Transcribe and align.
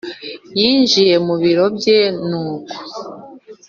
yinjiye 0.59 1.15
mubiro 1.27 1.65
bye 1.77 1.99
nuko 2.27 2.75